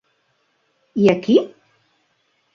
[1.03, 1.37] I aquí?